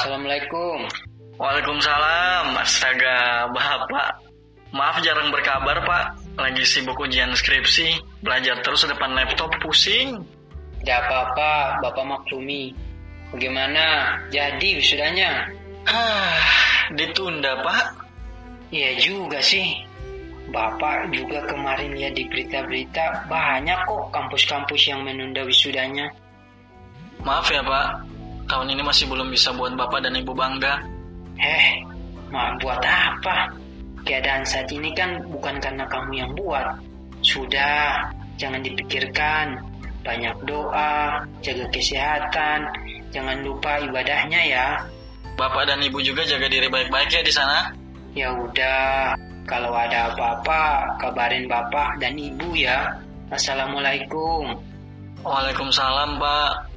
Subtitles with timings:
[0.00, 0.88] Assalamualaikum.
[1.36, 4.16] Waalaikumsalam, astaga, Bapak.
[4.72, 6.04] Maaf jarang berkabar, Pak.
[6.40, 10.24] Lagi sibuk ujian skripsi, belajar terus depan laptop, pusing.
[10.88, 12.72] Gak apa-apa, Bapak maklumi.
[13.28, 14.16] Bagaimana?
[14.32, 15.52] Jadi wisudanya?
[15.84, 16.48] Ah,
[16.96, 18.00] ditunda, Pak.
[18.72, 19.84] Iya juga sih.
[20.48, 26.08] Bapak juga kemarin lihat di berita-berita banyak kok kampus-kampus yang menunda wisudanya.
[27.20, 28.19] Maaf ya, Pak.
[28.50, 30.82] Tahun ini masih belum bisa buat Bapak dan Ibu bangga.
[31.38, 31.86] Eh,
[32.34, 33.46] mau buat apa?
[34.02, 36.66] Keadaan saat ini kan bukan karena kamu yang buat.
[37.22, 38.10] Sudah,
[38.42, 39.54] jangan dipikirkan.
[40.02, 42.66] Banyak doa, jaga kesehatan,
[43.14, 44.66] jangan lupa ibadahnya ya.
[45.38, 47.70] Bapak dan Ibu juga jaga diri baik-baik ya di sana.
[48.18, 49.14] Ya udah,
[49.46, 52.98] kalau ada apa-apa kabarin Bapak dan Ibu ya.
[53.30, 54.58] Assalamualaikum.
[55.22, 56.69] Waalaikumsalam, Pak.